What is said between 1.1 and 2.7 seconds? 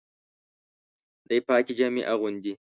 دی پاکي جامې اغوندي.